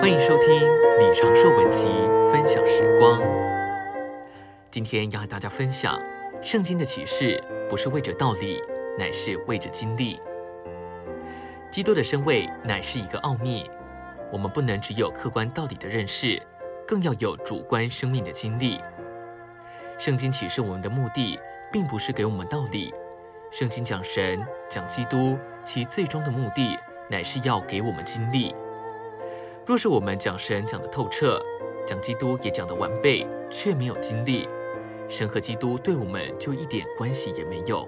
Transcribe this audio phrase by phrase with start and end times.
[0.00, 0.60] 欢迎收听
[0.98, 1.88] 李长寿文集
[2.30, 3.20] 分享时光。
[4.70, 6.00] 今天要和大家分享，
[6.42, 8.62] 圣经的启示不是为着道理，
[8.98, 10.20] 乃是为着经历。
[11.70, 13.68] 基督的身位乃是一个奥秘，
[14.30, 16.40] 我们不能只有客观道理的认识，
[16.86, 18.80] 更要有主观生命的经历。
[19.98, 21.38] 圣经启示我们的目的，
[21.72, 22.92] 并不是给我们道理。
[23.50, 28.54] 圣经讲神、讲基督，其最终的目的，乃是要给我们经历。
[29.66, 31.42] 若是我们讲神讲得透彻，
[31.84, 34.48] 讲基督也讲得完备，却没有经历，
[35.08, 37.86] 神和基督对我们就一点关系也没有。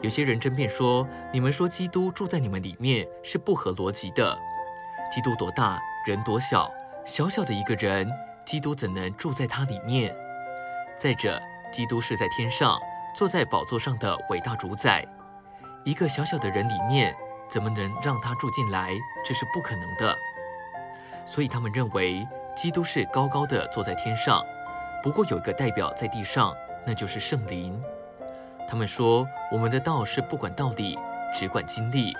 [0.00, 4.34] 有些人争辩说：“你们说基督住在你们里面是不合逻辑的。
[5.14, 6.72] 基督多大，人多小，
[7.04, 8.10] 小小的一个人，
[8.46, 10.16] 基督怎能住在他里面？
[10.96, 11.38] 再者，
[11.70, 12.80] 基督是在天上
[13.14, 15.06] 坐在宝座上的伟大主宰，
[15.84, 17.14] 一个小小的人里面。”
[17.50, 18.96] 怎么能让他住进来？
[19.26, 20.16] 这是不可能的。
[21.26, 24.42] 所以他们认为基督是高高的坐在天上，
[25.02, 26.54] 不过有一个代表在地上，
[26.86, 27.80] 那就是圣灵。
[28.68, 30.98] 他们说我们的道是不管道理，
[31.36, 32.12] 只管经历，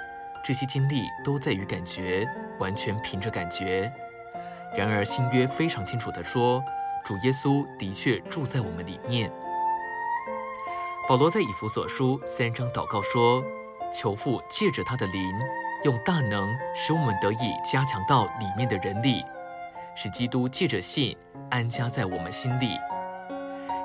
[0.44, 3.90] 这些经历都在于感觉，完全凭着感觉。
[4.76, 6.62] 然而新约非常清楚地说，
[7.04, 9.30] 主耶稣的确住在我们里面。
[11.08, 13.42] 保罗在以弗所书三章祷告说。
[13.92, 15.38] 求父借着他的灵，
[15.84, 19.24] 用大能使我们得以加强到里面的人力，
[19.94, 21.16] 使基督借着信
[21.50, 22.78] 安家在我们心里。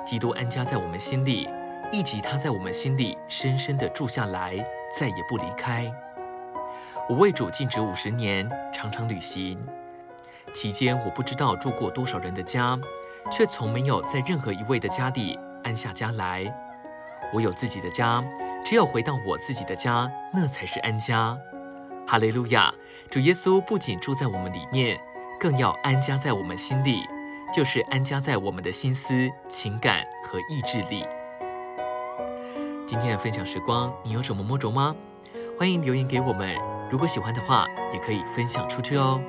[0.04, 1.48] 基督安家在我们心里，
[1.92, 4.56] 以及他在我们心里深深的住下来，
[4.96, 5.92] 再也不离开。
[7.08, 9.58] 我为主尽职五十年，常常旅行，
[10.54, 12.78] 期间我不知道住过多少人的家，
[13.30, 16.44] 却从没有在任何一位的家里安下家来。
[17.34, 18.22] 我有自己的家。
[18.68, 21.38] 只有回到我自己的家，那才是安家。
[22.04, 22.74] 哈利路亚！
[23.08, 24.98] 主耶稣不仅住在我们里面，
[25.38, 27.06] 更要安家在我们心里，
[27.54, 31.06] 就是安家在我们的心思、情感和意志里。
[32.88, 34.96] 今天的分享时光，你有什么摸着吗？
[35.56, 36.56] 欢迎留言给我们。
[36.90, 39.20] 如果喜欢的话，也可以分享出去哦。